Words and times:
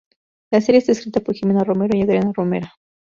La 0.49 0.61
serie 0.61 0.79
está 0.79 0.93
escrita 0.93 1.19
por 1.19 1.35
Jimena 1.35 1.63
Romero 1.63 1.95
y 1.95 2.01
Adriana 2.01 2.31
Romera. 2.33 2.73